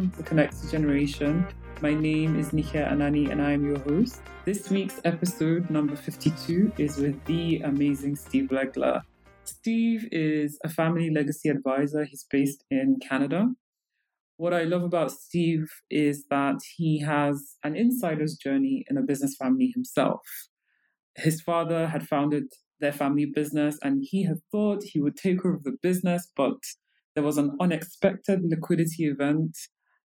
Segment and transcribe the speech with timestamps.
[0.00, 1.46] welcome to Connect Generation.
[1.82, 4.22] My name is Nikia Anani and I am your host.
[4.46, 9.02] This week's episode, number 52, is with the amazing Steve Legler.
[9.44, 12.04] Steve is a family legacy advisor.
[12.04, 13.48] He's based in Canada.
[14.38, 19.36] What I love about Steve is that he has an insider's journey in a business
[19.36, 20.22] family himself.
[21.14, 22.44] His father had founded
[22.78, 26.56] their family business and he had thought he would take over the business, but
[27.14, 29.58] there was an unexpected liquidity event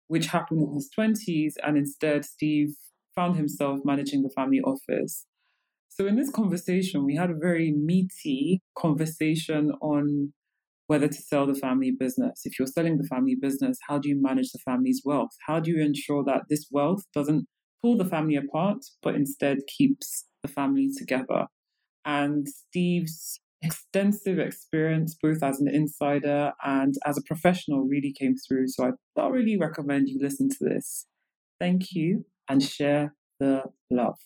[0.07, 2.75] which happened in his 20s, and instead, Steve
[3.15, 5.25] found himself managing the family office.
[5.89, 10.33] So, in this conversation, we had a very meaty conversation on
[10.87, 12.41] whether to sell the family business.
[12.45, 15.31] If you're selling the family business, how do you manage the family's wealth?
[15.47, 17.45] How do you ensure that this wealth doesn't
[17.81, 21.45] pull the family apart, but instead keeps the family together?
[22.05, 28.67] And Steve's extensive experience, both as an insider and as a professional, really came through.
[28.67, 31.07] So I thoroughly recommend you listen to this.
[31.59, 34.19] Thank you and share the love.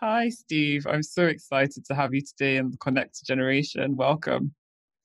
[0.00, 0.86] Hi, Steve.
[0.86, 3.96] I'm so excited to have you today in the Connect Generation.
[3.96, 4.52] Welcome.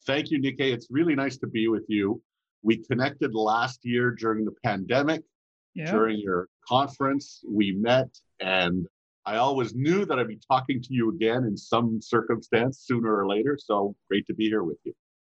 [0.06, 0.74] Thank you, Nikkei.
[0.74, 2.22] It's really nice to be with you.
[2.64, 5.22] We connected last year during the pandemic.
[5.74, 5.90] Yeah.
[5.90, 8.10] During your conference, we met
[8.42, 8.86] and
[9.26, 13.28] I always knew that I'd be talking to you again in some circumstance sooner or
[13.28, 13.58] later.
[13.62, 14.94] So great to be here with you.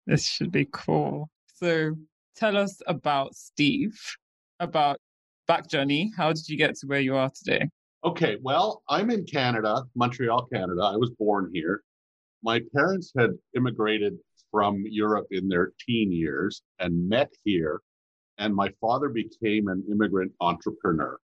[0.07, 1.29] This should be cool.
[1.57, 1.95] So
[2.35, 3.99] tell us about Steve,
[4.59, 4.99] about
[5.47, 6.12] back journey.
[6.17, 7.69] How did you get to where you are today?
[8.05, 10.83] Okay, well, I'm in Canada, Montreal, Canada.
[10.83, 11.83] I was born here.
[12.43, 14.15] My parents had immigrated
[14.51, 17.81] from Europe in their teen years and met here.
[18.39, 21.19] And my father became an immigrant entrepreneur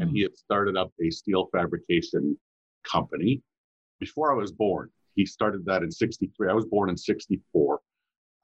[0.00, 0.24] and he hmm.
[0.24, 2.36] had started up a steel fabrication
[2.84, 3.42] company
[4.00, 4.90] before I was born.
[5.14, 6.48] He started that in 63.
[6.48, 7.80] I was born in 64.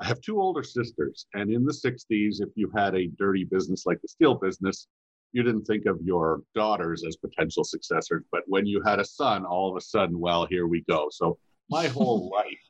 [0.00, 3.84] I have two older sisters, and in the 60s, if you had a dirty business
[3.84, 4.86] like the steel business,
[5.32, 8.24] you didn't think of your daughters as potential successors.
[8.30, 11.08] But when you had a son, all of a sudden, well, here we go.
[11.10, 12.68] So my whole life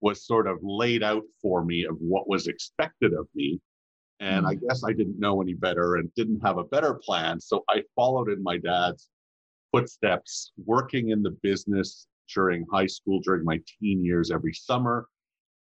[0.00, 3.60] was sort of laid out for me of what was expected of me.
[4.20, 4.60] And I mm.
[4.66, 7.40] guess I didn't know any better and didn't have a better plan.
[7.40, 9.08] So I followed in my dad's
[9.72, 15.06] footsteps, working in the business during high school, during my teen years every summer.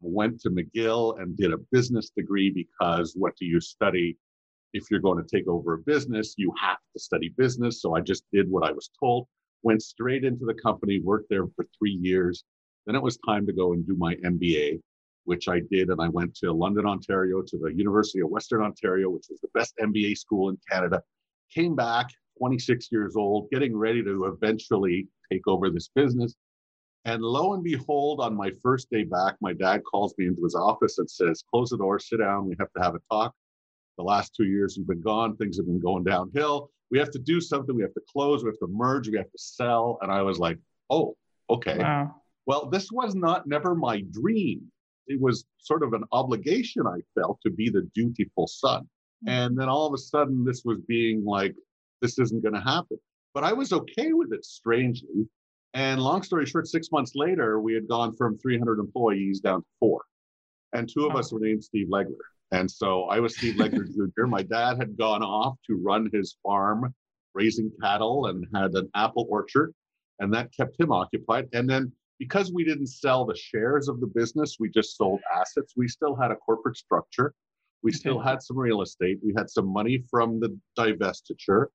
[0.03, 4.17] I went to McGill and did a business degree because what do you study?
[4.73, 7.81] If you're going to take over a business, you have to study business.
[7.81, 9.27] So I just did what I was told,
[9.61, 12.43] went straight into the company, worked there for three years.
[12.85, 14.79] Then it was time to go and do my MBA
[15.25, 15.89] which I did.
[15.89, 19.49] And I went to London, Ontario, to the University of Western Ontario, which was the
[19.53, 21.01] best MBA school in Canada.
[21.53, 26.35] Came back 26 years old, getting ready to eventually take over this business.
[27.05, 30.55] And lo and behold, on my first day back, my dad calls me into his
[30.55, 33.33] office and says, Close the door, sit down, we have to have a talk.
[33.97, 36.71] The last two years you've been gone, things have been going downhill.
[36.91, 39.31] We have to do something, we have to close, we have to merge, we have
[39.31, 39.99] to sell.
[40.01, 40.57] And I was like,
[40.89, 41.15] Oh,
[41.49, 41.77] okay.
[41.79, 42.15] Wow.
[42.45, 44.71] Well, this was not never my dream
[45.07, 48.87] it was sort of an obligation I felt to be the dutiful son.
[49.23, 49.29] Hmm.
[49.29, 51.55] And then all of a sudden, this was being like,
[52.01, 52.97] this isn't going to happen.
[53.33, 55.27] But I was okay with it, strangely.
[55.73, 59.67] And long story short, six months later, we had gone from 300 employees down to
[59.79, 60.03] four.
[60.73, 62.27] And two of us were named Steve Legler.
[62.51, 64.27] And so I was Steve Legler Jr.
[64.27, 66.93] My dad had gone off to run his farm,
[67.33, 69.73] raising cattle, and had an apple orchard.
[70.19, 71.49] And that kept him occupied.
[71.53, 71.91] And then
[72.23, 75.73] because we didn't sell the shares of the business, we just sold assets.
[75.75, 77.33] We still had a corporate structure.
[77.83, 79.19] We still had some real estate.
[79.25, 81.65] We had some money from the divestiture.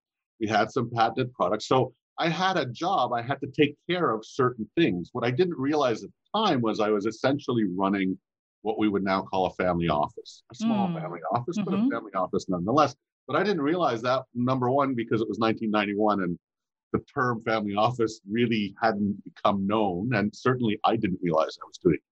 [0.41, 1.69] We had some patented products.
[1.69, 3.13] So I had a job.
[3.13, 5.11] I had to take care of certain things.
[5.13, 8.17] What I didn't realize at the time was I was essentially running
[8.63, 11.01] what we would now call a family office, a small mm.
[11.01, 11.65] family office, mm-hmm.
[11.65, 11.91] but a mm-hmm.
[11.91, 12.97] family office nonetheless.
[13.27, 16.39] But I didn't realize that, number one, because it was 1991 and
[16.93, 21.79] the term family office really hadn't become known, and certainly I didn't realize I was
[21.79, 22.03] doing it.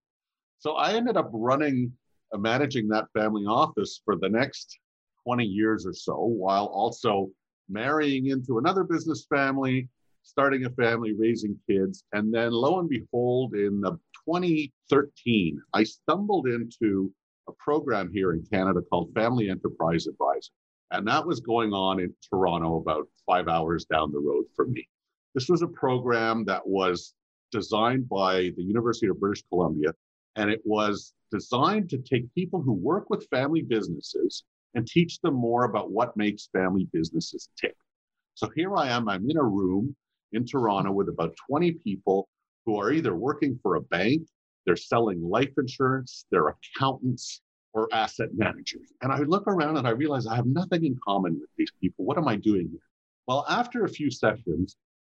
[0.59, 1.91] So I ended up running,
[2.33, 4.79] uh, managing that family office for the next
[5.23, 7.29] 20 years or so, while also
[7.69, 9.89] marrying into another business family,
[10.23, 12.03] starting a family, raising kids.
[12.13, 13.91] And then lo and behold, in the
[14.25, 17.13] 2013, I stumbled into
[17.47, 20.51] a program here in Canada called Family Enterprise Advisor.
[20.91, 24.87] And that was going on in Toronto, about five hours down the road from me.
[25.35, 27.13] This was a program that was
[27.51, 29.93] designed by the University of British Columbia,
[30.35, 34.43] and it was designed to take people who work with family businesses
[34.75, 37.75] and teach them more about what makes family businesses tick.
[38.35, 39.95] So here I am, I'm in a room
[40.31, 42.29] in Toronto with about 20 people
[42.65, 44.27] who are either working for a bank,
[44.65, 47.41] they're selling life insurance, they're accountants,
[47.77, 48.91] or asset managers.
[49.01, 52.05] And I look around and I realize I have nothing in common with these people.
[52.05, 52.81] What am I doing here?
[53.27, 54.75] Well, after a few sessions,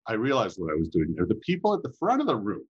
[0.08, 1.26] I realized what I was doing there.
[1.26, 2.66] The people at the front of the room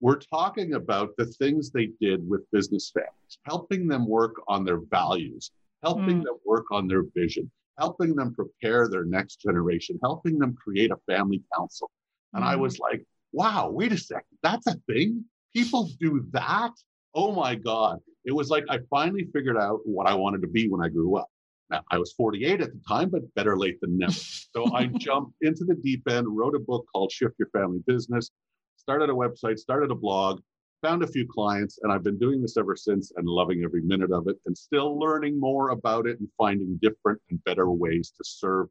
[0.00, 4.80] were talking about the things they did with business families, helping them work on their
[4.90, 5.50] values,
[5.82, 6.24] helping mm.
[6.24, 11.12] them work on their vision, helping them prepare their next generation, helping them create a
[11.12, 11.90] family council.
[12.32, 12.48] And mm.
[12.48, 15.24] I was like, wow, wait a second, that's a thing?
[15.54, 16.72] People do that?
[17.14, 17.98] Oh my God.
[18.26, 21.16] It was like I finally figured out what I wanted to be when I grew
[21.16, 21.28] up.
[21.70, 24.12] Now, I was 48 at the time, but better late than never.
[24.12, 28.30] So I jumped into the deep end, wrote a book called Shift Your Family Business,
[28.76, 30.40] started a website, started a blog,
[30.82, 34.12] found a few clients, and I've been doing this ever since and loving every minute
[34.12, 38.24] of it and still learning more about it and finding different and better ways to
[38.24, 38.68] serve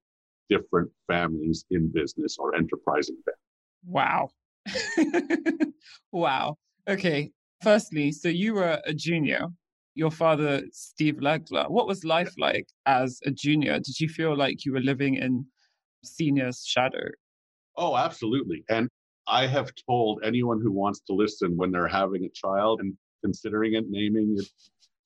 [0.50, 3.40] different families in business or enterprising families.
[3.86, 4.30] Wow.
[6.12, 6.58] wow.
[6.88, 7.32] Okay.
[7.62, 9.48] Firstly, so you were a junior.
[9.96, 13.80] Your father, Steve Legler, what was life like as a junior?
[13.80, 15.46] Did you feel like you were living in
[16.04, 17.08] senior's shadow?
[17.78, 18.64] Oh, absolutely.
[18.70, 18.90] And
[19.28, 22.94] I have told anyone who wants to listen when they're having a child and
[23.24, 24.48] considering it, naming it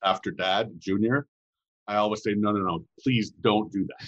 [0.04, 1.28] after dad, junior,
[1.88, 4.08] I always say, no, no, no, please don't do that.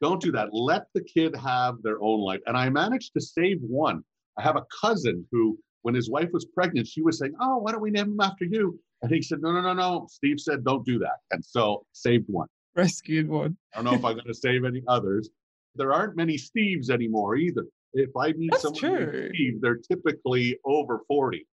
[0.00, 0.48] don't do that.
[0.52, 2.40] Let the kid have their own life.
[2.46, 4.02] And I managed to save one.
[4.38, 7.72] I have a cousin who, when his wife was pregnant, she was saying, oh, why
[7.72, 8.78] don't we name him after you?
[9.02, 10.06] And he said, no, no, no, no.
[10.10, 11.18] Steve said, don't do that.
[11.30, 12.48] And so saved one.
[12.76, 13.56] Rescued one.
[13.74, 15.30] I don't know if I'm going to save any others.
[15.74, 19.30] There aren't many Steves anymore either if I meet That's someone true.
[19.34, 21.46] Steve, they're typically over 40.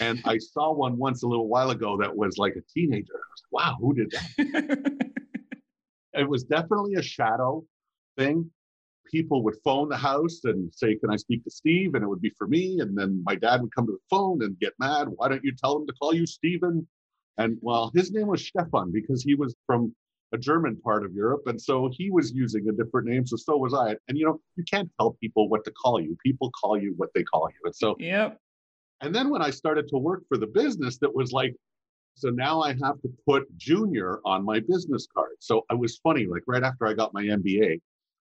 [0.00, 3.12] And I saw one once a little while ago that was like a teenager.
[3.12, 5.12] Like, wow, who did that?
[6.14, 7.64] it was definitely a shadow
[8.18, 8.50] thing.
[9.14, 11.94] People would phone the house and say, Can I speak to Steve?
[11.94, 12.80] And it would be for me.
[12.80, 15.06] And then my dad would come to the phone and get mad.
[15.14, 16.86] Why don't you tell him to call you Stephen?
[17.38, 19.94] And well, his name was Stefan because he was from
[20.32, 21.42] a German part of Europe.
[21.46, 23.24] And so he was using a different name.
[23.24, 23.94] So so was I.
[24.08, 26.16] And you know, you can't tell people what to call you.
[26.24, 27.60] People call you what they call you.
[27.64, 28.38] And so Yep.
[29.00, 31.54] And then when I started to work for the business, that was like,
[32.16, 35.36] so now I have to put junior on my business card.
[35.40, 37.80] So it was funny, like right after I got my MBA, I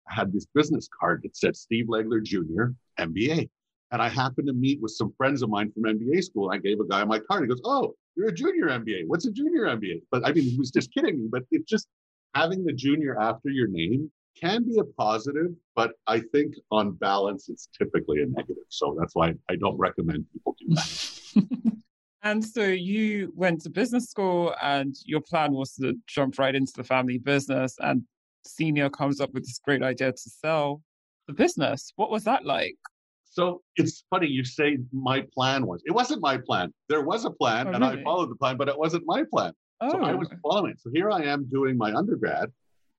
[0.08, 3.48] had this business card that said Steve Legler Jr., MBA.
[3.90, 6.50] And I happened to meet with some friends of mine from MBA school.
[6.50, 7.42] I gave a guy my card.
[7.42, 9.04] He goes, Oh, you're a junior MBA.
[9.06, 10.02] What's a junior MBA?
[10.10, 11.28] But I mean, he was just kidding me.
[11.30, 11.86] But it just
[12.34, 14.10] having the junior after your name
[14.40, 18.64] can be a positive, but I think on balance, it's typically a negative.
[18.68, 21.72] So that's why I don't recommend people do that.
[22.22, 26.72] and so you went to business school, and your plan was to jump right into
[26.76, 27.76] the family business.
[27.80, 28.02] And
[28.48, 30.82] senior comes up with this great idea to sell
[31.26, 31.92] the business.
[31.96, 32.76] What was that like?
[33.24, 35.82] So it's funny you say my plan was.
[35.86, 36.72] It wasn't my plan.
[36.88, 38.00] There was a plan, oh, and really?
[38.00, 39.52] I followed the plan, but it wasn't my plan.
[39.80, 39.90] Oh.
[39.92, 40.36] So I was oh.
[40.42, 40.74] following.
[40.78, 42.50] So here I am doing my undergrad,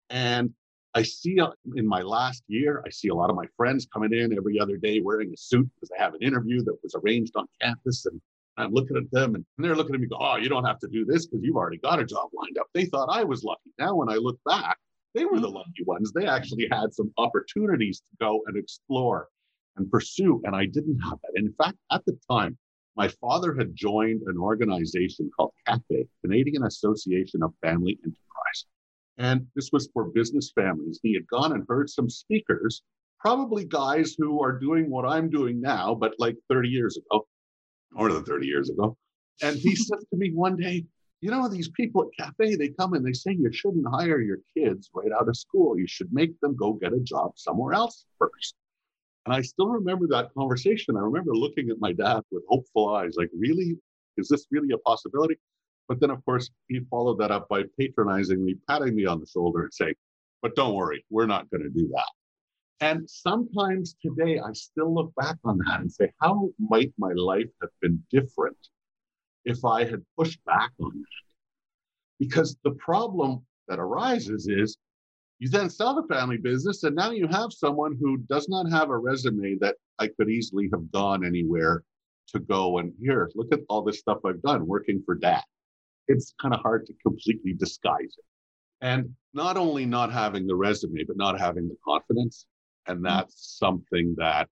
[0.09, 0.53] and
[0.95, 4.13] I see uh, in my last year, I see a lot of my friends coming
[4.13, 7.33] in every other day wearing a suit because they have an interview that was arranged
[7.35, 8.05] on campus.
[8.05, 8.19] And
[8.57, 10.87] I'm looking at them and they're looking at me, go, Oh, you don't have to
[10.87, 12.67] do this because you've already got a job lined up.
[12.73, 13.71] They thought I was lucky.
[13.77, 14.77] Now, when I look back,
[15.15, 15.55] they were the mm.
[15.55, 16.11] lucky ones.
[16.11, 19.27] They actually had some opportunities to go and explore
[19.77, 20.41] and pursue.
[20.45, 21.33] And I didn't have that.
[21.35, 22.57] In fact, at the time,
[22.95, 28.65] my father had joined an organization called CAFE, Canadian Association of Family Enterprise.
[29.17, 30.99] And this was for business families.
[31.01, 32.81] He had gone and heard some speakers,
[33.19, 37.27] probably guys who are doing what I'm doing now, but like 30 years ago,
[37.91, 38.97] more than 30 years ago.
[39.41, 40.85] And he said to me one day,
[41.21, 44.39] you know, these people at Cafe, they come and they say you shouldn't hire your
[44.55, 45.77] kids right out of school.
[45.77, 48.55] You should make them go get a job somewhere else first.
[49.25, 50.95] And I still remember that conversation.
[50.95, 53.77] I remember looking at my dad with hopeful eyes, like, really?
[54.17, 55.37] Is this really a possibility?
[55.87, 59.63] But then, of course, he followed that up by patronizingly patting me on the shoulder
[59.63, 59.95] and saying,
[60.41, 62.09] but don't worry, we're not going to do that.
[62.81, 67.49] And sometimes today, I still look back on that and say, how might my life
[67.61, 68.57] have been different
[69.49, 71.05] if I had pushed back on that?
[72.19, 74.77] Because the problem that arises is
[75.39, 78.89] you then sell the family business, and now you have someone who does not have
[78.89, 81.83] a resume that I could easily have gone anywhere
[82.33, 85.43] to go and here, look at all this stuff I've done working for dad.
[86.07, 88.25] It's kind of hard to completely disguise it.
[88.81, 92.45] And not only not having the resume, but not having the confidence.
[92.87, 93.05] And mm-hmm.
[93.05, 94.47] that's something that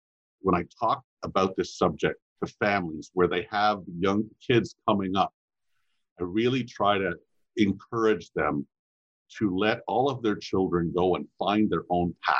[0.41, 5.33] when I talk about this subject to families where they have young kids coming up,
[6.19, 7.13] I really try to
[7.57, 8.67] encourage them
[9.39, 12.37] to let all of their children go and find their own path.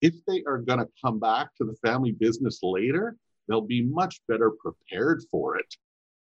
[0.00, 3.16] If they are going to come back to the family business later,
[3.48, 5.74] they'll be much better prepared for it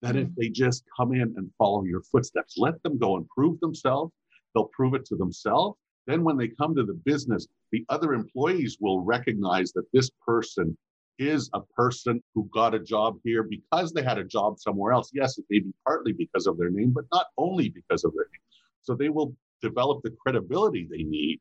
[0.04, 0.36] that if mm.
[0.36, 4.12] they just come in and follow your footsteps, let them go and prove themselves,
[4.54, 5.78] they'll prove it to themselves.
[6.06, 10.78] Then, when they come to the business, the other employees will recognize that this person
[11.20, 15.12] is a person who got a job here because they had a job somewhere else.
[15.14, 18.26] Yes, it may be partly because of their name, but not only because of their
[18.26, 18.42] name.
[18.82, 21.40] So they will develop the credibility they need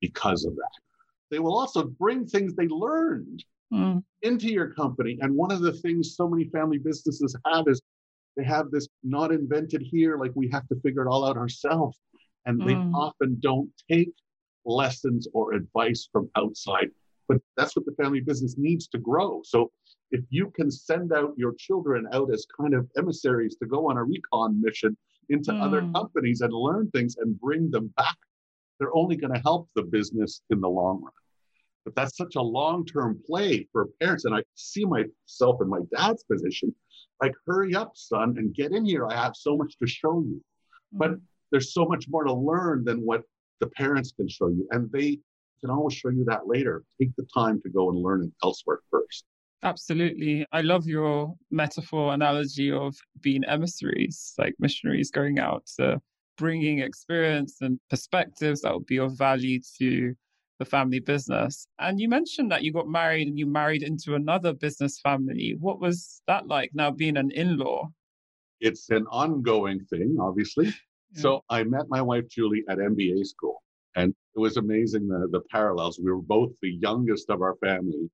[0.00, 0.80] because of that.
[1.30, 4.02] They will also bring things they learned mm.
[4.22, 5.18] into your company.
[5.20, 7.80] And one of the things so many family businesses have is
[8.36, 11.98] they have this not invented here, like we have to figure it all out ourselves.
[12.46, 12.66] And mm.
[12.66, 14.12] they often don't take
[14.64, 16.90] lessons or advice from outside.
[17.30, 19.40] But that's what the family business needs to grow.
[19.44, 19.70] So
[20.10, 23.98] if you can send out your children out as kind of emissaries to go on
[23.98, 24.96] a recon mission
[25.28, 25.62] into mm.
[25.62, 28.16] other companies and learn things and bring them back,
[28.80, 31.12] they're only going to help the business in the long run.
[31.84, 34.24] But that's such a long term play for parents.
[34.24, 36.74] And I see myself in my dad's position
[37.22, 39.06] like, hurry up, son, and get in here.
[39.06, 40.42] I have so much to show you.
[40.92, 41.24] But mm-hmm.
[41.52, 43.22] there's so much more to learn than what
[43.60, 44.66] the parents can show you.
[44.72, 45.20] And they
[45.60, 46.84] can always show you that later.
[47.00, 49.24] Take the time to go and learn it elsewhere first.
[49.62, 50.46] Absolutely.
[50.52, 56.00] I love your metaphor analogy of being emissaries, like missionaries going out to
[56.38, 60.14] bringing experience and perspectives that would be of value to
[60.58, 61.66] the family business.
[61.78, 65.56] And you mentioned that you got married and you married into another business family.
[65.58, 67.88] What was that like now being an in law?
[68.60, 70.72] It's an ongoing thing, obviously.
[71.16, 71.22] Yeah.
[71.22, 73.64] So I met my wife, Julie, at MBA school.
[73.96, 75.98] And it was amazing the, the parallels.
[75.98, 78.10] We were both the youngest of our family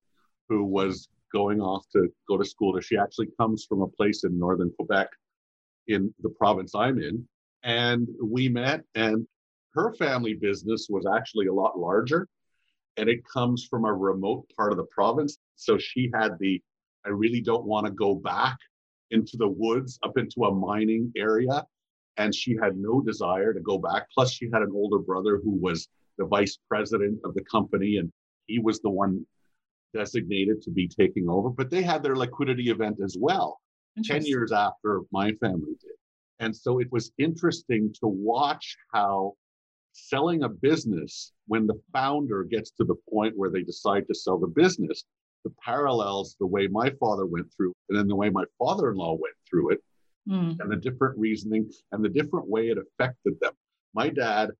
[0.49, 2.79] who was going off to go to school.
[2.81, 5.09] She actually comes from a place in northern Quebec
[5.89, 7.27] in the province I'm in.
[7.63, 9.27] And we met, and
[9.75, 12.29] her family business was actually a lot larger
[12.97, 15.39] and it comes from a remote part of the province.
[15.57, 16.63] So she had the,
[17.05, 18.57] I really don't want to go back
[19.11, 21.65] into the woods up into a mining area.
[22.19, 24.07] And she had no desire to go back.
[24.13, 28.11] Plus, she had an older brother who was the vice president of the company, and
[28.47, 29.27] he was the one
[29.95, 31.51] designated to be taking over.
[31.51, 33.61] But they had their liquidity event as well,
[34.05, 35.93] 10 years after my family did.
[36.39, 39.35] And so it was interesting to watch how
[39.93, 44.39] selling a business when the founder gets to the point where they decide to sell
[44.39, 45.05] the business
[45.45, 49.35] the parallels the way my father went through and then the way my father-in-law went
[49.49, 49.81] through it
[50.29, 50.57] mm.
[50.61, 53.53] and the different reasoning and the different way it affected them
[53.95, 54.51] my dad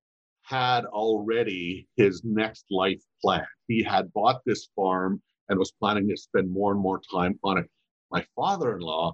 [0.43, 6.17] had already his next life plan he had bought this farm and was planning to
[6.17, 7.69] spend more and more time on it
[8.11, 9.13] my father-in-law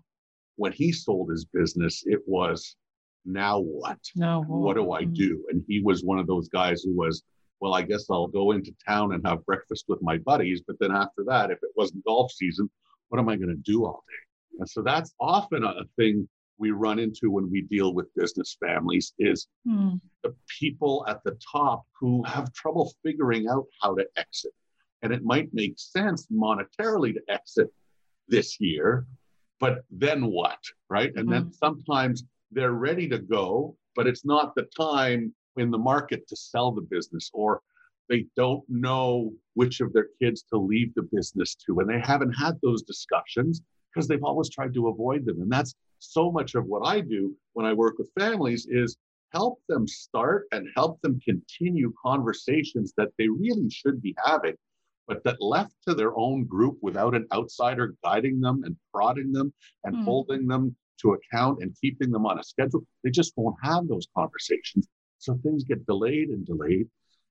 [0.55, 2.75] when he sold his business it was
[3.25, 3.99] now what?
[4.15, 4.59] Now what?
[4.59, 5.13] What do I mm.
[5.13, 5.45] do?
[5.49, 7.23] And he was one of those guys who was,
[7.59, 10.61] well, I guess I'll go into town and have breakfast with my buddies.
[10.65, 12.69] But then after that, if it wasn't golf season,
[13.09, 14.59] what am I going to do all day?
[14.59, 16.27] And so that's often a thing
[16.63, 19.99] we run into when we deal with business families is mm.
[20.23, 24.53] the people at the top who have trouble figuring out how to exit.
[25.01, 27.67] And it might make sense monetarily to exit
[28.29, 29.05] this year,
[29.59, 30.61] but then what?
[30.89, 31.11] Right.
[31.17, 31.65] And mm then mm-hmm.
[31.65, 36.71] sometimes they're ready to go, but it's not the time in the market to sell
[36.71, 37.61] the business or
[38.07, 42.33] they don't know which of their kids to leave the business to and they haven't
[42.33, 46.65] had those discussions because they've always tried to avoid them and that's so much of
[46.65, 48.97] what i do when i work with families is
[49.31, 54.55] help them start and help them continue conversations that they really should be having
[55.07, 59.53] but that left to their own group without an outsider guiding them and prodding them
[59.83, 60.03] and mm.
[60.05, 64.07] holding them to account and keeping them on a schedule, they just won't have those
[64.17, 64.87] conversations.
[65.19, 66.87] So things get delayed and delayed.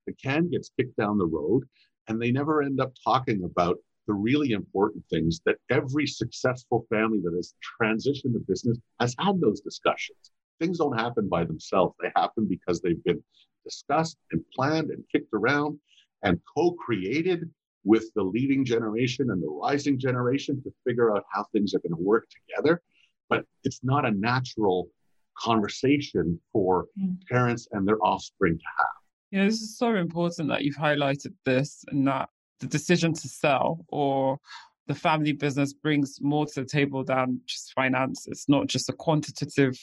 [0.06, 1.64] The can gets kicked down the road,
[2.08, 7.20] and they never end up talking about the really important things that every successful family
[7.22, 10.30] that has transitioned to business has had those discussions.
[10.60, 13.22] Things don't happen by themselves, they happen because they've been
[13.64, 15.78] discussed and planned and kicked around
[16.22, 17.48] and co created
[17.84, 21.96] with the leading generation and the rising generation to figure out how things are going
[21.96, 22.80] to work together
[23.32, 24.88] but it's not a natural
[25.38, 27.16] conversation for mm.
[27.30, 28.86] parents and their offspring to have.
[29.30, 32.28] Yeah, this is so important that you've highlighted this and that
[32.62, 34.38] the decision to sell or
[34.86, 38.26] the family business brings more to the table than just finance.
[38.28, 39.78] It's not just a quantitative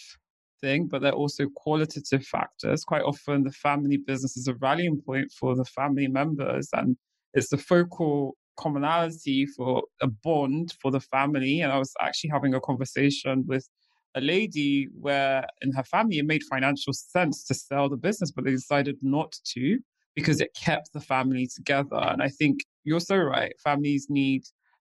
[0.61, 2.83] thing, but they're also qualitative factors.
[2.83, 6.97] Quite often, the family business is a rallying point for the family members, and
[7.33, 11.61] it's the focal commonality for a bond for the family.
[11.61, 13.67] And I was actually having a conversation with
[14.15, 18.43] a lady where in her family it made financial sense to sell the business, but
[18.43, 19.79] they decided not to
[20.15, 21.97] because it kept the family together.
[21.97, 23.53] And I think you're so right.
[23.63, 24.43] Families need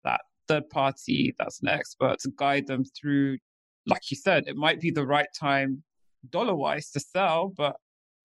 [0.04, 3.38] that third party that's an expert to guide them through
[3.86, 5.82] like you said, it might be the right time
[6.30, 7.76] dollar wise to sell, but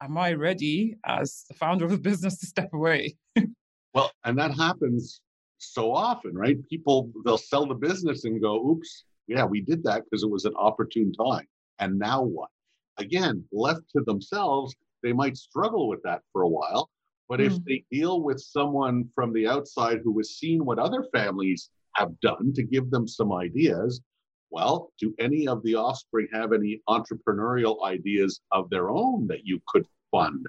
[0.02, 3.16] am I ready as the founder of a business to step away?
[3.94, 5.22] well, and that happens
[5.60, 6.58] so often, right?
[6.68, 10.46] People, they'll sell the business and go, oops, yeah, we did that because it was
[10.46, 11.48] an opportune time.
[11.80, 12.50] And now what?
[12.98, 16.90] Again, left to themselves, they might struggle with that for a while.
[17.30, 17.46] But mm.
[17.46, 17.64] if hmm.
[17.66, 22.54] they deal with someone from the outside who has seen what other families have done
[22.56, 24.02] to give them some ideas,
[24.50, 29.62] well, do any of the offspring have any entrepreneurial ideas of their own that you
[29.68, 30.46] could fund?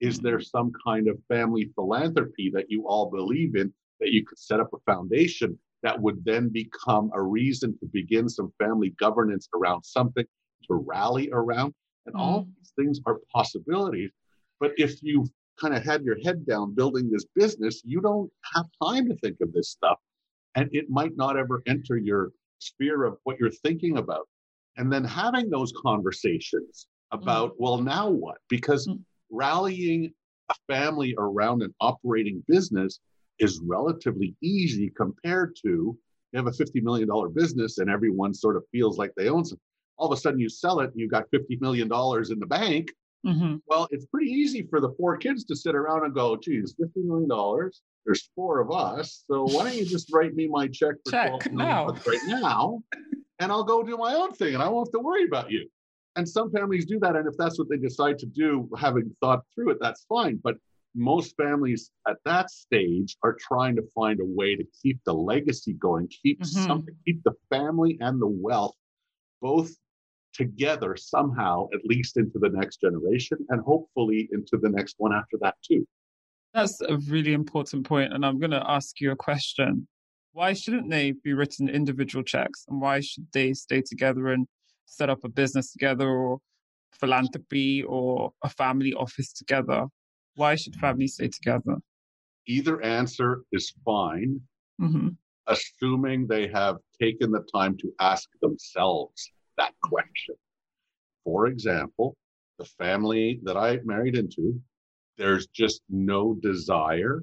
[0.00, 0.58] Is there mm-hmm.
[0.58, 4.68] some kind of family philanthropy that you all believe in that you could set up
[4.74, 10.26] a foundation that would then become a reason to begin some family governance around something
[10.68, 11.72] to rally around?
[12.06, 12.20] And mm.
[12.20, 14.10] all these things are possibilities.
[14.60, 15.28] But if you've
[15.60, 19.38] kind of had your head down building this business, you don't have time to think
[19.40, 19.98] of this stuff.
[20.54, 24.28] And it might not ever enter your sphere of what you're thinking about.
[24.76, 27.56] And then having those conversations about, mm.
[27.58, 28.38] well, now what?
[28.48, 28.98] Because mm.
[29.30, 30.12] rallying
[30.48, 33.00] a family around an operating business
[33.38, 35.98] is relatively easy compared to
[36.32, 39.58] you have a $50 million business and everyone sort of feels like they own some.
[39.98, 42.90] All of a sudden you sell it and you've got $50 million in the bank.
[43.26, 43.56] Mm-hmm.
[43.66, 46.90] Well, it's pretty easy for the four kids to sit around and go, geez, $50
[46.96, 47.70] million.
[48.04, 49.24] There's four of us.
[49.28, 51.88] So why don't you just write me my check for check now.
[52.06, 52.82] right now?
[53.38, 55.68] And I'll go do my own thing and I won't have to worry about you.
[56.14, 57.16] And some families do that.
[57.16, 60.40] And if that's what they decide to do, having thought through it, that's fine.
[60.42, 60.56] But
[60.94, 65.74] most families at that stage are trying to find a way to keep the legacy
[65.74, 66.64] going, keep mm-hmm.
[66.64, 68.74] something, keep the family and the wealth
[69.42, 69.70] both
[70.36, 75.36] together somehow, at least into the next generation, and hopefully into the next one after
[75.40, 75.86] that too.
[76.54, 79.88] That's a really important point, and I'm going to ask you a question.
[80.32, 84.46] Why shouldn't they be written individual checks, and why should they stay together and
[84.84, 86.38] set up a business together, or
[86.92, 89.86] philanthropy, or a family office together?
[90.34, 91.76] Why should families stay together?
[92.46, 94.40] Either answer is fine,
[94.80, 95.08] mm-hmm.
[95.46, 100.34] assuming they have taken the time to ask themselves that question.
[101.24, 102.16] For example,
[102.58, 104.60] the family that I married into,
[105.18, 107.22] there's just no desire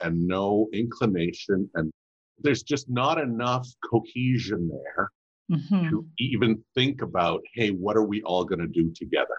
[0.00, 1.90] and no inclination, and
[2.38, 5.10] there's just not enough cohesion there
[5.50, 5.88] mm-hmm.
[5.88, 9.36] to even think about, hey, what are we all going to do together?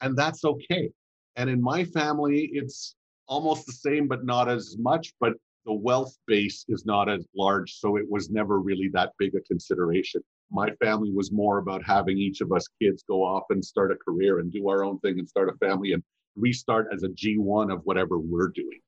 [0.00, 0.90] And that's okay.
[1.36, 2.94] And in my family, it's
[3.26, 5.12] almost the same, but not as much.
[5.20, 7.74] But the wealth base is not as large.
[7.74, 10.22] So it was never really that big a consideration.
[10.50, 13.96] My family was more about having each of us kids go off and start a
[13.96, 16.02] career and do our own thing and start a family and
[16.36, 18.80] restart as a G1 of whatever we're doing.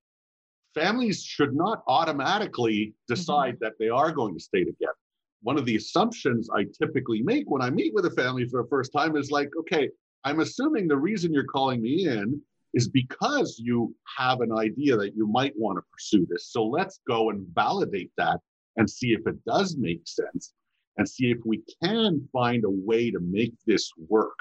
[0.75, 3.65] Families should not automatically decide mm-hmm.
[3.65, 4.95] that they are going to stay together.
[5.43, 8.69] One of the assumptions I typically make when I meet with a family for the
[8.69, 9.89] first time is like, okay,
[10.25, 12.41] I'm assuming the reason you're calling me in
[12.75, 16.51] is because you have an idea that you might want to pursue this.
[16.51, 18.41] So let's go and validate that
[18.77, 20.53] and see if it does make sense
[20.99, 24.39] and see if we can find a way to make this work.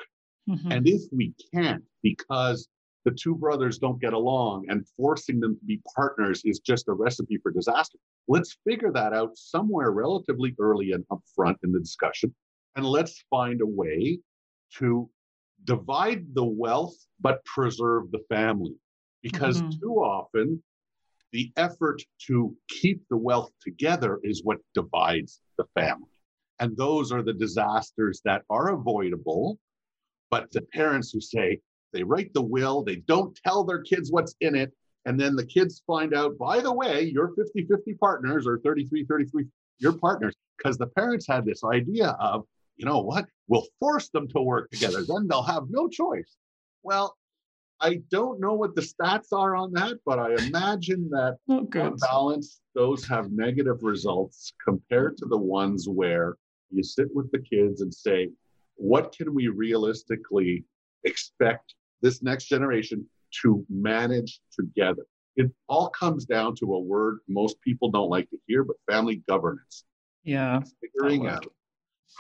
[0.50, 0.72] Mm-hmm.
[0.72, 2.68] And if we can't, because
[3.06, 6.94] the two brothers don't get along and forcing them to be partners is just a
[6.94, 7.98] recipe for disaster.
[8.28, 12.36] Let's figure that out somewhere relatively early and upfront in the discussion.
[12.76, 14.20] And let's find a way
[14.76, 15.10] to
[15.64, 18.76] divide the wealth but preserve the family.
[19.24, 19.80] Because mm-hmm.
[19.80, 20.62] too often,
[21.32, 26.10] the effort to keep the wealth together is what divides the family.
[26.60, 29.60] And those are the disasters that are avoidable.
[30.30, 31.60] But the parents who say
[31.94, 34.74] they write the will, they don't tell their kids what's in it.
[35.06, 39.06] And then the kids find out, by the way, you're 50 50 partners or 33
[39.06, 39.46] 33,
[39.80, 40.36] you're partners.
[40.58, 44.70] Because the parents had this idea of, you know what, we'll force them to work
[44.72, 45.04] together.
[45.08, 46.36] Then they'll have no choice.
[46.84, 47.16] Well,
[47.80, 51.96] I don't know what the stats are on that, but I imagine that oh, on
[51.98, 56.38] balance, those have negative results compared to the ones where
[56.72, 58.30] you sit with the kids and say,
[58.76, 60.64] what can we realistically
[61.04, 63.06] expect this next generation
[63.42, 65.06] to manage together?
[65.36, 69.24] It all comes down to a word most people don't like to hear, but family
[69.28, 69.84] governance.
[70.24, 70.62] Yeah.
[70.82, 71.46] Figuring out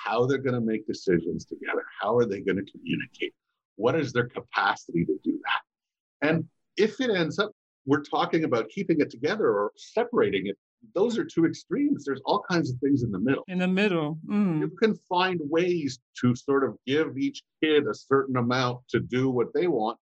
[0.04, 1.84] how they're going to make decisions together.
[2.00, 3.34] How are they going to communicate?
[3.76, 6.28] What is their capacity to do that?
[6.28, 6.46] And
[6.78, 7.52] if it ends up,
[7.86, 10.58] we're talking about keeping it together or separating it,
[10.94, 12.06] those are two extremes.
[12.06, 13.44] There's all kinds of things in the middle.
[13.48, 14.20] In the middle.
[14.28, 14.60] Mm.
[14.60, 19.30] You can find ways to sort of give each kid a certain amount to do
[19.30, 19.98] what they want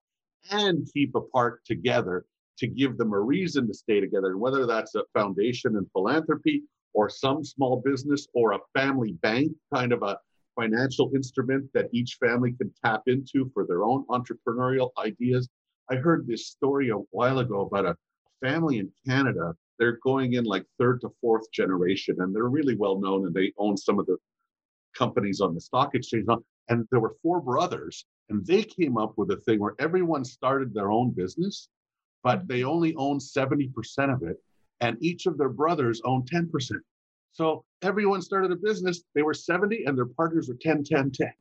[0.51, 2.25] and keep apart together
[2.57, 4.31] to give them a reason to stay together.
[4.31, 9.51] And whether that's a foundation and philanthropy or some small business or a family bank
[9.73, 10.17] kind of a
[10.55, 15.49] financial instrument that each family can tap into for their own entrepreneurial ideas.
[15.91, 17.97] I heard this story a while ago about a
[18.41, 19.53] family in Canada.
[19.79, 23.53] They're going in like third to fourth generation, and they're really well known, and they
[23.57, 24.17] own some of the
[24.97, 26.25] companies on the stock exchange.
[26.69, 30.73] And there were four brothers, and they came up with a thing where everyone started
[30.73, 31.69] their own business,
[32.23, 34.38] but they only owned 70% of it,
[34.81, 36.49] and each of their brothers owned 10%.
[37.33, 41.33] So everyone started a business, they were 70, and their partners were 10, 10, 10.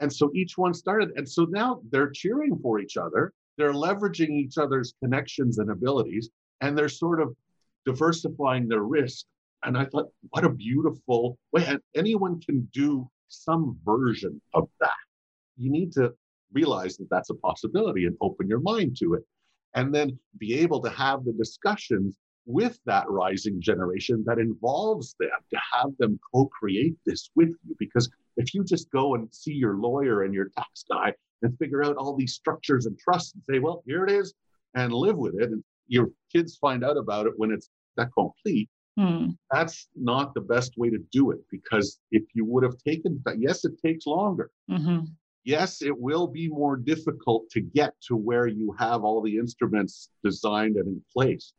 [0.00, 1.12] And so each one started.
[1.16, 3.32] And so now they're cheering for each other.
[3.56, 6.30] They're leveraging each other's connections and abilities,
[6.60, 7.34] and they're sort of
[7.86, 9.26] diversifying their risk.
[9.64, 11.64] And I thought, what a beautiful way.
[11.66, 14.90] And anyone can do some version of that.
[15.56, 16.12] You need to
[16.52, 19.22] realize that that's a possibility and open your mind to it.
[19.74, 25.30] And then be able to have the discussions with that rising generation that involves them
[25.50, 27.76] to have them co create this with you.
[27.78, 31.84] Because if you just go and see your lawyer and your tax guy and figure
[31.84, 34.34] out all these structures and trusts and say, well, here it is,
[34.74, 35.62] and live with it, and
[35.92, 38.68] your kids find out about it when it's that complete.
[38.98, 39.30] Hmm.
[39.50, 43.40] That's not the best way to do it because if you would have taken that,
[43.40, 44.50] yes, it takes longer.
[44.70, 45.06] Mm-hmm.
[45.44, 50.10] Yes, it will be more difficult to get to where you have all the instruments
[50.22, 51.52] designed and in place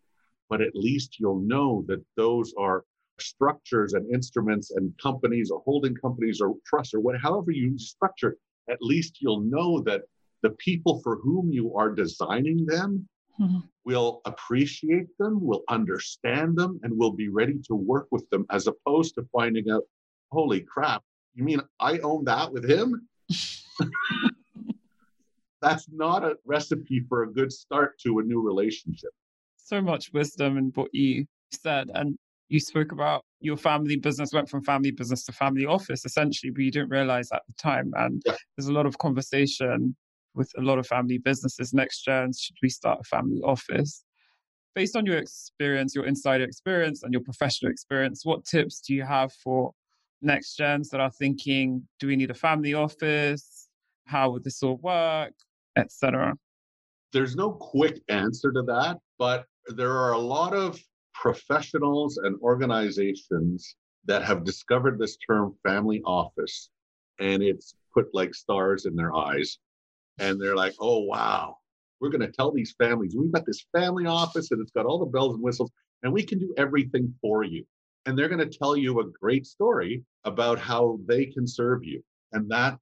[0.54, 2.86] but at least you'll know that those are
[3.20, 8.38] structures and instruments and companies or holding companies or trusts or whatever however you structure
[8.70, 10.02] at least you'll know that
[10.44, 13.08] the people for whom you are designing them
[13.40, 13.60] mm-hmm.
[13.86, 18.68] will appreciate them we'll understand them and we'll be ready to work with them as
[18.68, 19.84] opposed to finding out
[20.32, 23.08] holy crap you mean i own that with him
[25.62, 29.12] that's not a recipe for a good start to a new relationship
[29.64, 31.90] so much wisdom in what you said.
[31.94, 32.18] And
[32.50, 36.62] you spoke about your family business went from family business to family office essentially, but
[36.62, 37.94] you didn't realize at the time.
[37.96, 38.36] And yeah.
[38.56, 39.96] there's a lot of conversation
[40.36, 41.74] with a lot of family businesses.
[41.74, 44.04] Next gen, should we start a family office?
[44.76, 49.04] Based on your experience, your insider experience, and your professional experience, what tips do you
[49.04, 49.72] have for
[50.22, 53.68] next gens that are thinking, do we need a family office?
[54.06, 55.34] How would this all work,
[55.78, 56.36] etc.?
[57.12, 60.80] There's no quick answer to that, but there are a lot of
[61.14, 66.70] professionals and organizations that have discovered this term family office
[67.20, 69.60] and it's put like stars in their eyes
[70.20, 71.58] and they're like oh wow
[72.00, 75.00] we're going to tell these families we've got this family office and it's got all
[75.00, 75.72] the bells and whistles
[76.04, 77.64] and we can do everything for you
[78.06, 82.04] and they're going to tell you a great story about how they can serve you
[82.34, 82.78] and that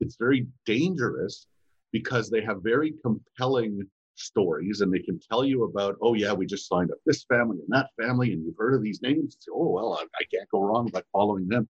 [0.00, 1.46] it's very dangerous
[1.92, 3.80] because they have very compelling
[4.16, 7.58] stories and they can tell you about, oh, yeah, we just signed up this family
[7.58, 9.36] and that family, and you've heard of these names.
[9.50, 11.68] Oh, well, I, I can't go wrong by following them.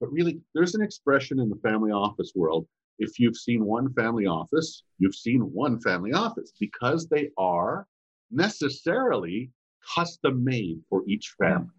[0.00, 2.66] But really, there's an expression in the family office world.
[2.98, 7.86] If you've seen one family office, you've seen one family office because they are
[8.30, 9.50] necessarily
[9.94, 11.74] custom made for each family.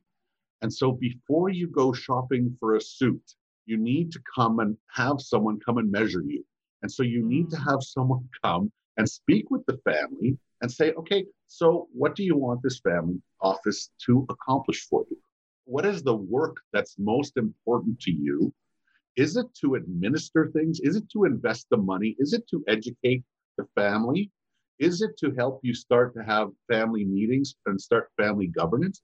[0.61, 5.21] And so before you go shopping for a suit, you need to come and have
[5.21, 6.43] someone come and measure you.
[6.81, 7.69] And so you need to mm.
[7.69, 12.37] have someone come and speak with the family and say, okay, so what do you
[12.37, 15.17] want this family office to accomplish for you?
[15.65, 18.53] What is the work that's most important to you?
[19.15, 20.79] Is it to administer things?
[20.81, 22.15] Is it to invest the money?
[22.19, 23.23] Is it to educate
[23.57, 24.31] the family?
[24.79, 29.01] Is it to help you start to have family meetings and start family governance?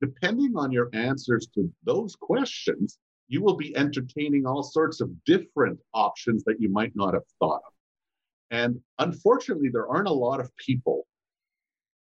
[0.00, 2.98] Depending on your answers to those questions,
[3.28, 7.62] you will be entertaining all sorts of different options that you might not have thought
[7.64, 7.72] of.
[8.50, 11.06] And unfortunately, there aren't a lot of people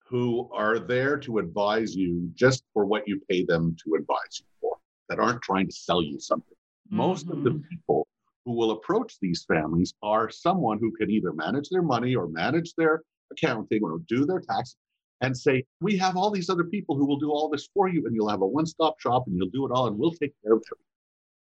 [0.07, 4.47] who are there to advise you just for what you pay them to advise you
[4.61, 4.77] for,
[5.09, 6.57] that aren't trying to sell you something.
[6.89, 6.97] Mm-hmm.
[6.97, 7.69] Most of the mm-hmm.
[7.71, 8.07] people
[8.45, 12.75] who will approach these families are someone who can either manage their money or manage
[12.75, 14.77] their accounting or do their tax
[15.21, 18.07] and say, We have all these other people who will do all this for you,
[18.07, 20.35] and you'll have a one stop shop and you'll do it all, and we'll take
[20.43, 20.79] care of it.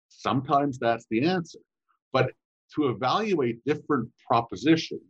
[0.10, 1.60] Sometimes that's the answer.
[2.12, 2.34] But
[2.76, 5.02] to evaluate different propositions,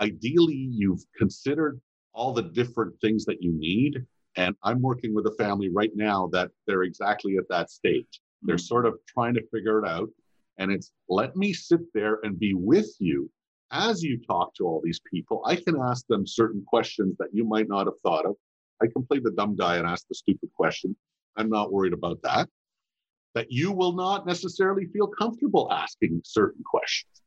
[0.00, 1.80] ideally you've considered
[2.12, 4.04] all the different things that you need.
[4.36, 8.20] And I'm working with a family right now that they're exactly at that stage.
[8.42, 10.08] They're sort of trying to figure it out.
[10.58, 13.30] And it's let me sit there and be with you
[13.70, 15.42] as you talk to all these people.
[15.46, 18.36] I can ask them certain questions that you might not have thought of.
[18.82, 20.94] I can play the dumb guy and ask the stupid question.
[21.36, 22.48] I'm not worried about that
[23.34, 27.22] that you will not necessarily feel comfortable asking certain questions.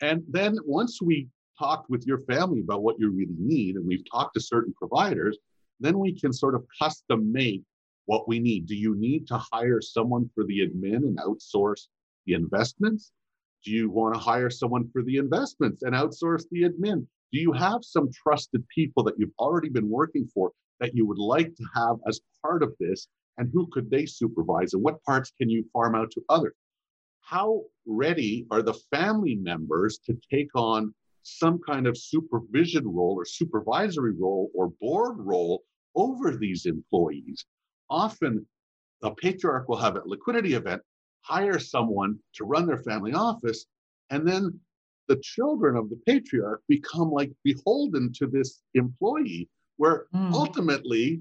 [0.00, 4.04] And then once we talked with your family about what you really need, and we've
[4.10, 5.38] talked to certain providers,
[5.80, 7.62] then we can sort of custom make
[8.06, 8.66] what we need.
[8.66, 11.88] Do you need to hire someone for the admin and outsource
[12.26, 13.12] the investments?
[13.64, 17.06] Do you want to hire someone for the investments and outsource the admin?
[17.32, 21.18] Do you have some trusted people that you've already been working for that you would
[21.18, 23.08] like to have as part of this?
[23.38, 24.74] And who could they supervise?
[24.74, 26.54] And what parts can you farm out to others?
[27.20, 33.24] How ready are the family members to take on some kind of supervision role or
[33.24, 35.62] supervisory role or board role
[35.96, 37.46] over these employees?
[37.90, 38.46] Often,
[39.02, 40.82] a patriarch will have a liquidity event,
[41.22, 43.66] hire someone to run their family office,
[44.10, 44.58] and then
[45.08, 50.32] the children of the patriarch become like beholden to this employee, where mm.
[50.32, 51.20] ultimately,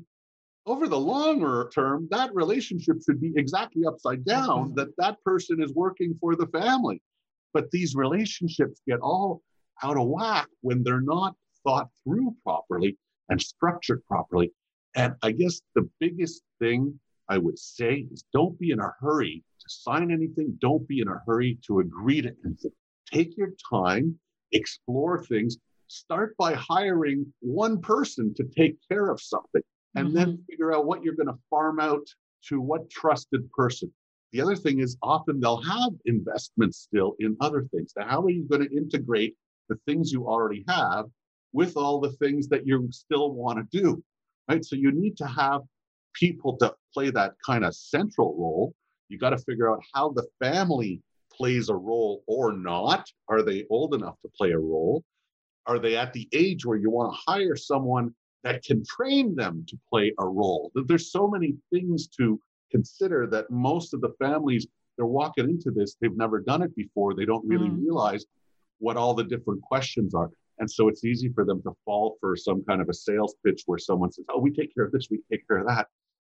[0.65, 4.75] over the longer term, that relationship should be exactly upside down, mm-hmm.
[4.75, 7.01] that that person is working for the family.
[7.53, 9.41] But these relationships get all
[9.83, 12.97] out of whack when they're not thought through properly
[13.29, 14.51] and structured properly.
[14.95, 19.43] And I guess the biggest thing I would say is don't be in a hurry
[19.59, 20.57] to sign anything.
[20.61, 22.71] Don't be in a hurry to agree to anything.
[23.11, 24.19] Take your time,
[24.51, 25.57] explore things.
[25.87, 29.61] Start by hiring one person to take care of something
[29.95, 30.17] and mm-hmm.
[30.17, 32.07] then figure out what you're going to farm out
[32.49, 33.91] to what trusted person.
[34.31, 37.93] The other thing is often they'll have investments still in other things.
[37.95, 39.35] Now, how are you going to integrate
[39.69, 41.05] the things you already have
[41.51, 44.03] with all the things that you still want to do?
[44.49, 44.63] Right.
[44.63, 45.61] So you need to have
[46.13, 48.73] people to play that kind of central role.
[49.09, 51.01] You got to figure out how the family
[51.31, 53.05] plays a role or not.
[53.29, 55.03] Are they old enough to play a role?
[55.65, 59.65] Are they at the age where you want to hire someone that can train them
[59.69, 60.71] to play a role?
[60.75, 65.95] There's so many things to consider that most of the families they're walking into this,
[65.99, 67.15] they've never done it before.
[67.15, 67.81] They don't really mm.
[67.81, 68.25] realize
[68.79, 70.29] what all the different questions are.
[70.59, 73.63] And so it's easy for them to fall for some kind of a sales pitch
[73.65, 75.87] where someone says, Oh, we take care of this, we take care of that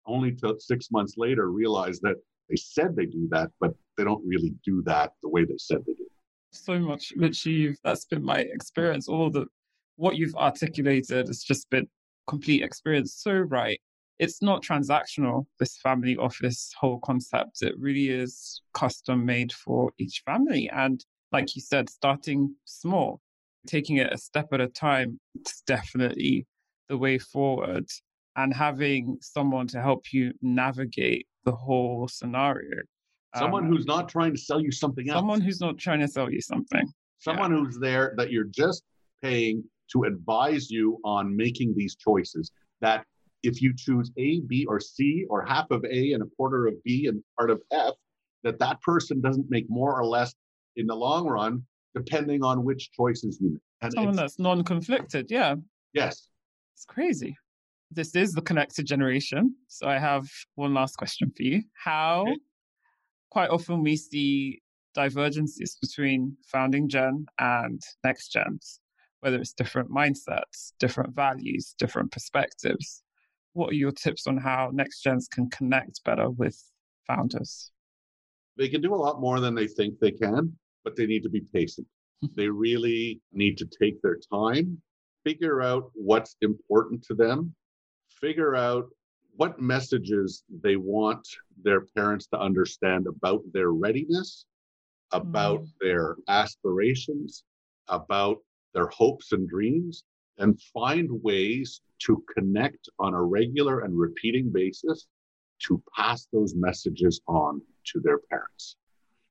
[0.06, 2.16] only to six months later realize that
[2.48, 5.78] they said they do that, but they don't really do that the way they said
[5.87, 6.06] they do.
[6.52, 9.09] So much, literally, that's been my experience.
[9.09, 9.46] All the
[9.96, 11.87] what you've articulated has just been
[12.26, 13.14] complete experience.
[13.14, 13.80] So right.
[14.18, 17.62] It's not transactional, this family office whole concept.
[17.62, 20.68] It really is custom made for each family.
[20.70, 21.02] And
[21.33, 23.22] like you said, starting small,
[23.66, 26.46] taking it a step at a time, it's definitely
[26.88, 27.86] the way forward
[28.36, 32.82] and having someone to help you navigate the whole scenario.
[33.36, 35.18] Someone um, who's not trying to sell you something else.
[35.18, 36.82] Someone who's not trying to sell you something.
[37.18, 37.58] Someone yeah.
[37.58, 38.82] who's there that you're just
[39.22, 42.50] paying to advise you on making these choices.
[42.80, 43.04] That
[43.42, 46.74] if you choose A, B, or C, or half of A and a quarter of
[46.82, 47.94] B and part of F,
[48.42, 50.34] that that person doesn't make more or less
[50.76, 51.64] in the long run,
[51.94, 53.61] depending on which choices you make.
[53.83, 55.57] And Someone that's non-conflicted, yeah.
[55.92, 56.29] Yes.
[56.74, 57.37] It's crazy
[57.90, 59.55] this is the connected generation.
[59.68, 61.62] So I have one last question for you.
[61.74, 62.37] How okay.
[63.31, 64.62] quite often we see
[64.94, 68.81] divergences between founding gen and next gens,
[69.20, 73.03] whether it's different mindsets, different values, different perspectives.
[73.53, 76.62] What are your tips on how next gens can connect better with
[77.07, 77.72] founders?
[78.57, 81.28] They can do a lot more than they think they can, but they need to
[81.28, 81.86] be patient.
[82.36, 84.80] they really need to take their time,
[85.24, 87.54] figure out what's important to them,
[88.08, 88.88] figure out
[89.36, 91.26] what messages they want
[91.62, 94.44] their parents to understand about their readiness,
[95.12, 95.68] about mm.
[95.80, 97.44] their aspirations,
[97.88, 98.38] about
[98.74, 100.04] their hopes and dreams,
[100.38, 105.06] and find ways to connect on a regular and repeating basis
[105.58, 108.76] to pass those messages on to their parents.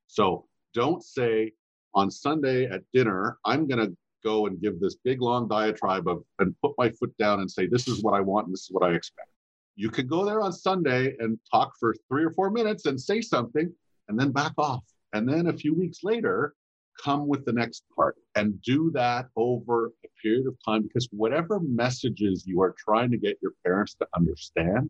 [0.07, 1.51] So don't say
[1.93, 6.23] on Sunday at dinner, I'm going to go and give this big long diatribe of
[6.39, 8.71] and put my foot down and say this is what I want and this is
[8.71, 9.29] what I expect.
[9.75, 13.21] You could go there on Sunday and talk for three or four minutes and say
[13.21, 13.73] something
[14.09, 14.83] and then back off.
[15.13, 16.53] And then a few weeks later,
[17.01, 21.59] come with the next part and do that over a period of time because whatever
[21.61, 24.89] messages you are trying to get your parents to understand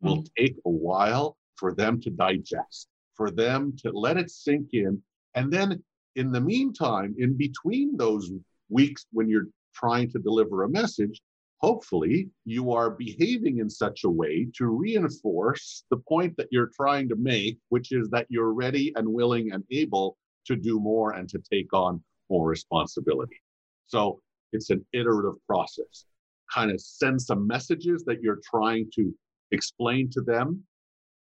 [0.00, 0.28] will mm.
[0.36, 5.00] take a while for them to digest, for them to let it sink in.
[5.34, 5.82] And then
[6.16, 8.30] in the meantime, in between those
[8.68, 11.20] weeks when you're trying to deliver a message,
[11.58, 17.08] hopefully you are behaving in such a way to reinforce the point that you're trying
[17.08, 20.16] to make, which is that you're ready and willing and able
[20.46, 23.40] to do more and to take on more responsibility.
[23.86, 24.20] So
[24.52, 26.04] it's an iterative process.
[26.52, 29.12] Kind of send some messages that you're trying to
[29.50, 30.62] explain to them.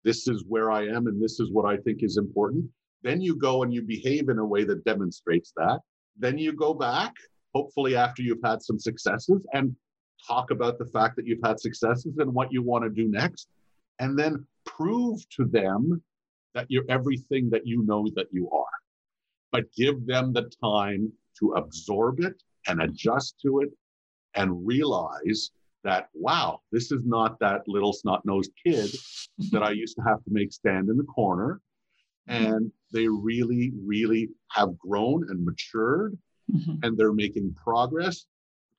[0.04, 2.66] This is where I am, and this is what I think is important.
[3.04, 5.80] Then you go and you behave in a way that demonstrates that.
[6.18, 7.14] Then you go back,
[7.54, 9.76] hopefully after you've had some successes, and
[10.28, 13.48] talk about the fact that you've had successes and what you want to do next.
[14.00, 16.02] And then prove to them
[16.54, 18.66] that you're everything that you know that you are.
[19.52, 23.70] But give them the time to absorb it and adjust to it
[24.36, 25.52] and realize
[25.84, 28.90] that, wow, this is not that little snot nosed kid
[29.52, 31.62] that I used to have to make stand in the corner.
[32.30, 32.46] Mm-hmm.
[32.46, 36.18] And they really, really have grown and matured
[36.52, 36.76] mm-hmm.
[36.84, 38.26] and they're making progress.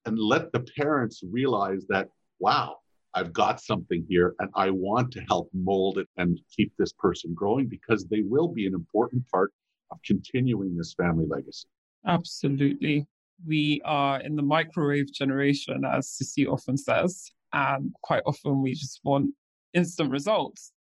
[0.07, 2.77] And let the parents realize that, wow,
[3.15, 7.35] I've got something here and I want to help mold it and keep this person
[7.35, 9.53] growing because they will be an important part
[9.91, 11.69] of continuing this family legacy.
[12.07, 13.07] Absolutely.
[13.47, 19.01] We are in the microwave generation, as Sissy often says, and quite often we just
[19.05, 19.31] want
[19.75, 20.73] instant results.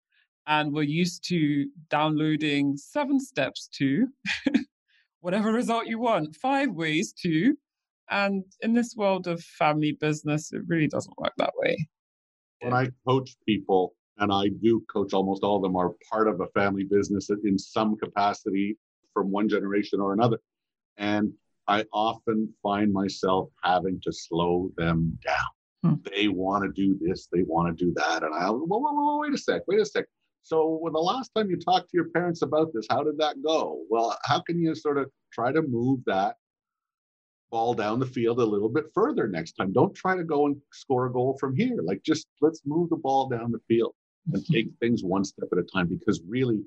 [0.48, 4.08] And we're used to downloading seven steps to
[5.20, 7.54] whatever result you want, five ways to.
[8.10, 11.86] And in this world of family business, it really doesn't work that way.
[12.60, 16.40] When I coach people, and I do coach almost all of them, are part of
[16.40, 18.78] a family business in some capacity
[19.12, 20.38] from one generation or another.
[20.96, 21.32] And
[21.66, 25.36] I often find myself having to slow them down.
[25.84, 26.10] Hmm.
[26.10, 28.22] They want to do this, they want to do that.
[28.22, 30.06] And I, whoa, whoa, whoa, wait a sec, wait a sec.
[30.48, 33.42] So, when the last time you talked to your parents about this, how did that
[33.42, 33.82] go?
[33.90, 36.36] Well, how can you sort of try to move that
[37.50, 39.74] ball down the field a little bit further next time?
[39.74, 41.76] Don't try to go and score a goal from here.
[41.82, 43.94] Like, just let's move the ball down the field
[44.32, 44.54] and mm-hmm.
[44.54, 46.62] take things one step at a time because really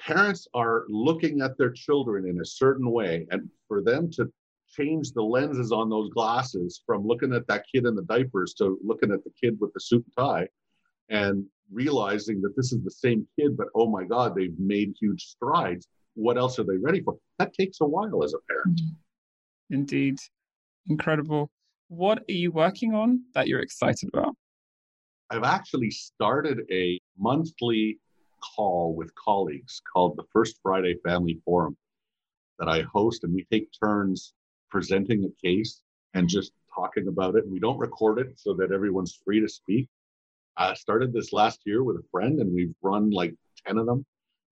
[0.00, 4.32] parents are looking at their children in a certain way and for them to
[4.66, 8.78] change the lenses on those glasses from looking at that kid in the diapers to
[8.82, 10.48] looking at the kid with the suit and tie
[11.10, 15.24] and realizing that this is the same kid but oh my god they've made huge
[15.24, 19.74] strides what else are they ready for that takes a while as a parent mm-hmm.
[19.74, 20.16] indeed
[20.88, 21.50] incredible
[21.88, 24.34] what are you working on that you're excited about
[25.30, 27.98] i've actually started a monthly
[28.44, 31.76] call with colleagues called the First Friday Family Forum
[32.58, 34.32] that I host, and we take turns
[34.70, 35.80] presenting a case
[36.14, 37.48] and just talking about it.
[37.48, 39.88] We don't record it so that everyone's free to speak.
[40.56, 43.34] I started this last year with a friend, and we've run like
[43.66, 44.04] 10 of them,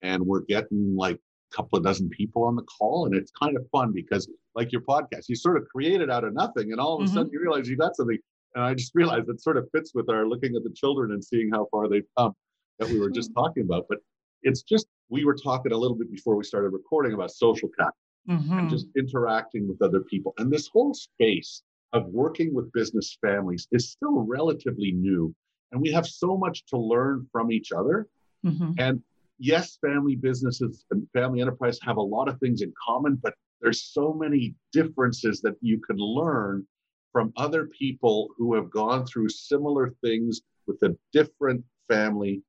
[0.02, 3.06] and we're getting like a couple of dozen people on the call.
[3.06, 6.24] And it's kind of fun because, like your podcast, you sort of create it out
[6.24, 7.14] of nothing, and all of a mm-hmm.
[7.14, 8.18] sudden you realize you got something.
[8.54, 11.24] And I just realized it sort of fits with our looking at the children and
[11.24, 12.34] seeing how far they've come
[12.78, 13.86] that we were just talking about.
[13.88, 13.98] But
[14.42, 17.96] it's just, we were talking a little bit before we started recording about social capital
[18.28, 18.58] mm-hmm.
[18.58, 20.34] and just interacting with other people.
[20.38, 25.34] And this whole space of working with business families is still relatively new.
[25.74, 28.06] And we have so much to learn from each other.
[28.46, 28.72] Mm-hmm.
[28.78, 29.02] And
[29.38, 33.82] yes, family businesses and family enterprise have a lot of things in common, but there's
[33.82, 36.64] so many differences that you can learn
[37.12, 42.40] from other people who have gone through similar things with a different family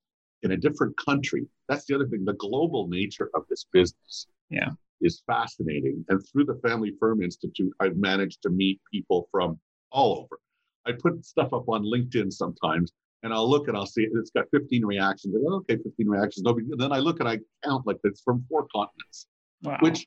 [0.43, 1.47] in a different country.
[1.67, 2.25] That's the other thing.
[2.25, 4.69] The global nature of this business yeah.
[5.01, 6.05] is fascinating.
[6.09, 9.59] And through the Family Firm Institute, I've managed to meet people from
[9.91, 10.39] all over.
[10.85, 12.91] I put stuff up on LinkedIn sometimes
[13.25, 15.35] and I'll look and I'll see it's got 15 reactions.
[15.35, 16.43] I go, okay, 15 reactions.
[16.43, 19.25] No Then I look and I count like it's from four continents.
[19.63, 19.79] Wow.
[19.81, 20.05] Which,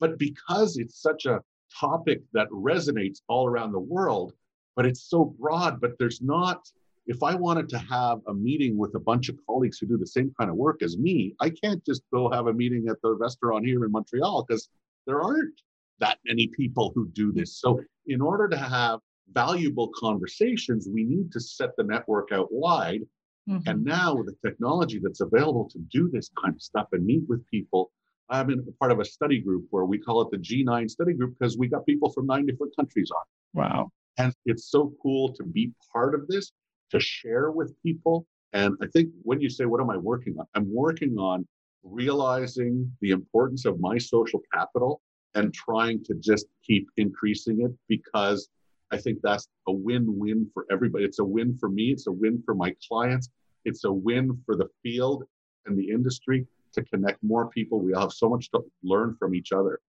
[0.00, 1.40] but because it's such a
[1.78, 4.32] topic that resonates all around the world,
[4.74, 6.66] but it's so broad, but there's not
[7.06, 10.06] if I wanted to have a meeting with a bunch of colleagues who do the
[10.06, 13.14] same kind of work as me, I can't just go have a meeting at the
[13.14, 14.68] restaurant here in Montreal because
[15.06, 15.54] there aren't
[16.00, 17.60] that many people who do this.
[17.60, 18.98] So, in order to have
[19.32, 23.02] valuable conversations, we need to set the network out wide.
[23.48, 23.68] Mm-hmm.
[23.68, 27.22] And now, with the technology that's available to do this kind of stuff and meet
[27.28, 27.92] with people,
[28.28, 31.36] I'm in part of a study group where we call it the G9 study group
[31.38, 33.24] because we got people from nine different countries on.
[33.54, 33.90] Wow.
[34.18, 36.50] And it's so cool to be part of this
[36.90, 38.26] to share with people.
[38.52, 40.46] And I think when you say, What am I working on?
[40.54, 41.46] I'm working on
[41.82, 45.00] realizing the importance of my social capital
[45.34, 48.48] and trying to just keep increasing it because
[48.92, 51.04] I think that's a win win for everybody.
[51.04, 53.30] It's a win for me, it's a win for my clients,
[53.64, 55.24] it's a win for the field
[55.66, 57.80] and the industry to connect more people.
[57.80, 59.80] We all have so much to learn from each other.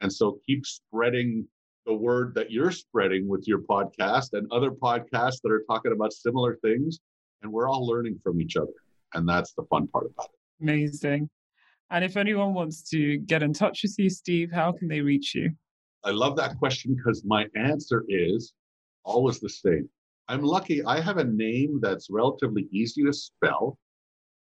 [0.00, 1.46] And so keep spreading
[1.86, 6.12] the word that you're spreading with your podcast and other podcasts that are talking about
[6.12, 7.00] similar things.
[7.42, 8.72] And we're all learning from each other.
[9.14, 10.62] And that's the fun part about it.
[10.62, 11.28] Amazing.
[11.90, 15.34] And if anyone wants to get in touch with you, Steve, how can they reach
[15.34, 15.50] you?
[16.04, 18.52] I love that question because my answer is
[19.04, 19.88] always the same.
[20.28, 23.78] I'm lucky I have a name that's relatively easy to spell.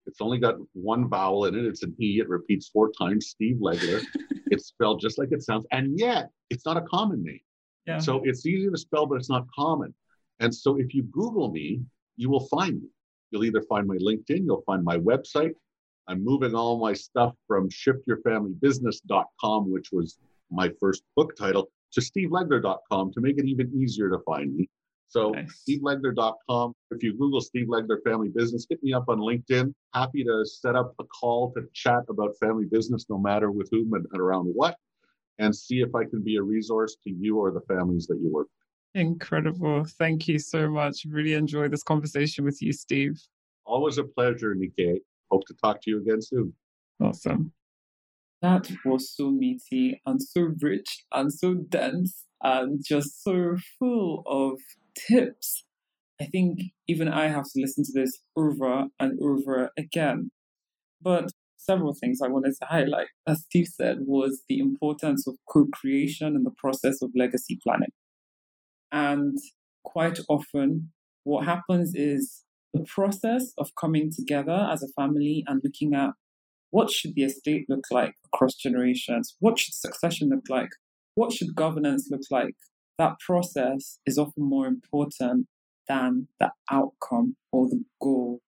[0.05, 1.65] It's only got one vowel in it.
[1.65, 2.19] It's an E.
[2.19, 3.27] It repeats four times.
[3.27, 4.01] Steve Legler.
[4.47, 7.39] it's spelled just like it sounds, and yet it's not a common name.
[7.87, 7.99] Yeah.
[7.99, 9.93] So it's easy to spell, but it's not common.
[10.39, 11.81] And so if you Google me,
[12.17, 12.87] you will find me.
[13.31, 15.53] You'll either find my LinkedIn, you'll find my website,
[16.07, 20.17] I'm moving all my stuff from shiftyourfamilybusiness.com, which was
[20.53, 24.69] my first book title, to stevelegler.com to make it even easier to find me.
[25.07, 25.63] So nice.
[25.69, 26.73] stevelegler.com.
[26.89, 29.71] If you Google Steve Legler Family Business, hit me up on LinkedIn.
[29.93, 33.93] Happy to set up a call to chat about family business, no matter with whom
[33.93, 34.75] and, and around what,
[35.37, 38.31] and see if I can be a resource to you or the families that you
[38.31, 39.01] work with.
[39.03, 39.85] Incredible.
[39.85, 41.05] Thank you so much.
[41.07, 43.21] Really enjoyed this conversation with you, Steve.
[43.65, 44.97] Always a pleasure, Nikkei.
[45.31, 46.53] Hope to talk to you again soon.
[46.99, 47.51] Awesome.
[48.43, 54.59] That was so meaty and so rich and so dense and just so full of
[55.07, 55.63] tips.
[56.21, 60.29] I think even I have to listen to this over and over again.
[61.01, 65.67] But several things I wanted to highlight, as Steve said, was the importance of co
[65.71, 67.93] creation in the process of legacy planning.
[68.91, 69.37] And
[69.85, 70.91] quite often,
[71.23, 76.09] what happens is the process of coming together as a family and looking at
[76.73, 79.35] what should the estate look like across generations?
[79.39, 80.69] What should succession look like?
[81.15, 82.55] What should governance look like?
[82.97, 85.47] that process is often more important
[85.87, 88.39] than the outcome or the goal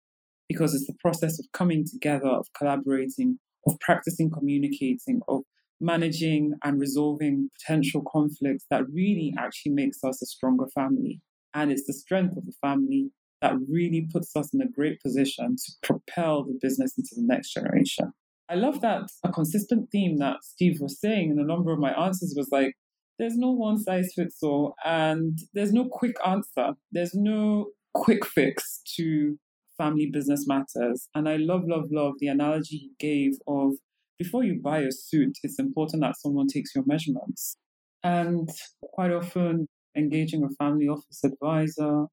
[0.48, 5.42] because it's the process of coming together, of collaborating, of practicing communicating, of
[5.82, 11.20] managing and resolving potential conflicts that really actually makes us a stronger family.
[11.54, 13.10] And it's the strength of the family
[13.42, 17.54] that really puts us in a great position to propel the business into the next
[17.54, 18.12] generation.
[18.50, 21.92] I love that a consistent theme that Steve was saying in a number of my
[21.92, 22.74] answers was like,
[23.18, 26.74] there's no one size fits all, and there's no quick answer.
[26.92, 29.38] There's no quick fix to
[29.78, 31.08] family business matters.
[31.16, 33.74] And I love, love, love the analogy he gave of
[34.18, 37.58] before you buy a suit, it's important that someone takes your measurements.
[38.04, 38.50] And
[38.82, 42.06] quite often, engaging a family office advisor,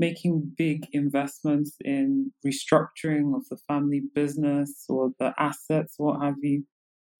[0.00, 6.64] making big investments in restructuring of the family business or the assets, what have you,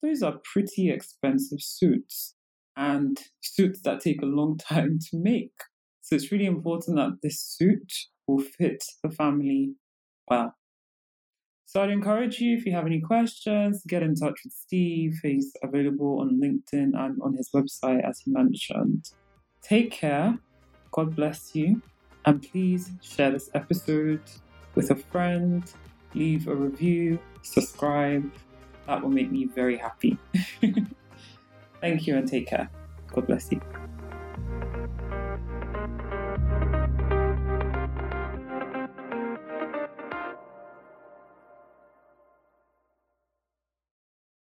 [0.02, 2.34] those are pretty expensive suits
[2.78, 5.52] and suits that take a long time to make.
[6.00, 7.92] So it's really important that this suit
[8.26, 9.74] will fit the family
[10.26, 10.54] well.
[11.66, 15.20] So I'd encourage you, if you have any questions, get in touch with Steve.
[15.22, 19.10] He's available on LinkedIn and on his website, as he mentioned.
[19.62, 20.38] Take care.
[20.90, 21.82] God bless you.
[22.24, 24.20] And please share this episode
[24.74, 25.64] with a friend,
[26.14, 28.30] leave a review, subscribe.
[28.86, 30.18] That will make me very happy.
[31.80, 32.68] Thank you and take care.
[33.12, 33.60] God bless you.